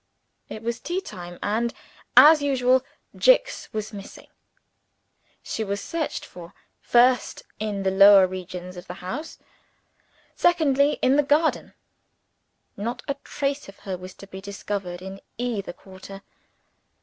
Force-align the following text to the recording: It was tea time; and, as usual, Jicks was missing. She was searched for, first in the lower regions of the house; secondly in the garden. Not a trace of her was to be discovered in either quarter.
It 0.49 0.63
was 0.63 0.79
tea 0.79 0.99
time; 0.99 1.37
and, 1.43 1.75
as 2.17 2.41
usual, 2.41 2.83
Jicks 3.15 3.71
was 3.71 3.93
missing. 3.93 4.29
She 5.43 5.63
was 5.63 5.79
searched 5.79 6.25
for, 6.25 6.55
first 6.79 7.43
in 7.59 7.83
the 7.83 7.91
lower 7.91 8.25
regions 8.25 8.77
of 8.77 8.87
the 8.87 8.95
house; 8.95 9.37
secondly 10.35 10.93
in 11.03 11.17
the 11.17 11.21
garden. 11.21 11.75
Not 12.75 13.03
a 13.07 13.13
trace 13.23 13.69
of 13.69 13.77
her 13.85 13.95
was 13.95 14.15
to 14.15 14.25
be 14.25 14.41
discovered 14.41 15.03
in 15.03 15.19
either 15.37 15.71
quarter. 15.71 16.23